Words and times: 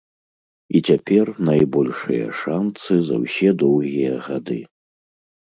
І 0.77 0.79
цяпер 0.87 1.25
найбольшыя 1.49 2.25
шанцы 2.39 2.91
за 3.11 3.15
ўсе 3.23 3.49
доўгія 3.67 4.13
гады. 4.27 4.59